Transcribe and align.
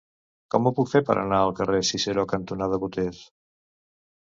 Com 0.53 0.69
ho 0.69 0.71
puc 0.79 0.89
fer 0.93 1.01
per 1.09 1.17
anar 1.23 1.41
al 1.49 1.53
carrer 1.61 1.83
Ciceró 1.91 2.25
cantonada 2.33 2.83
Boters? 2.87 3.23